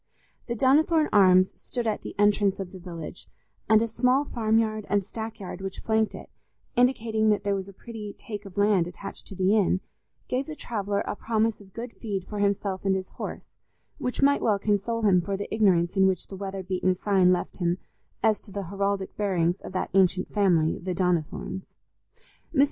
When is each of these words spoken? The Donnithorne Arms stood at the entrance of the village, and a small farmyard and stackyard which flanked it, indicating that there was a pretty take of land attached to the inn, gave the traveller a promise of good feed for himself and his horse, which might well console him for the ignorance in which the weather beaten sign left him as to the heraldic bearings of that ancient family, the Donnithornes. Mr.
The 0.47 0.55
Donnithorne 0.55 1.09
Arms 1.13 1.53
stood 1.61 1.85
at 1.85 2.01
the 2.01 2.15
entrance 2.17 2.59
of 2.59 2.71
the 2.71 2.79
village, 2.79 3.27
and 3.69 3.83
a 3.83 3.87
small 3.87 4.25
farmyard 4.25 4.87
and 4.89 5.03
stackyard 5.03 5.61
which 5.61 5.81
flanked 5.81 6.15
it, 6.15 6.31
indicating 6.75 7.29
that 7.29 7.43
there 7.43 7.53
was 7.53 7.67
a 7.67 7.71
pretty 7.71 8.13
take 8.17 8.43
of 8.45 8.57
land 8.57 8.87
attached 8.87 9.27
to 9.27 9.35
the 9.35 9.55
inn, 9.55 9.79
gave 10.27 10.47
the 10.47 10.55
traveller 10.55 11.01
a 11.01 11.15
promise 11.15 11.61
of 11.61 11.71
good 11.75 11.93
feed 11.93 12.23
for 12.27 12.39
himself 12.39 12.83
and 12.83 12.95
his 12.95 13.09
horse, 13.09 13.51
which 13.99 14.23
might 14.23 14.41
well 14.41 14.57
console 14.57 15.03
him 15.03 15.21
for 15.21 15.37
the 15.37 15.53
ignorance 15.53 15.95
in 15.95 16.07
which 16.07 16.29
the 16.29 16.35
weather 16.35 16.63
beaten 16.63 16.95
sign 16.95 17.31
left 17.31 17.57
him 17.57 17.77
as 18.23 18.41
to 18.41 18.51
the 18.51 18.63
heraldic 18.63 19.15
bearings 19.17 19.61
of 19.61 19.71
that 19.71 19.91
ancient 19.93 20.33
family, 20.33 20.79
the 20.79 20.95
Donnithornes. 20.95 21.67
Mr. 22.55 22.59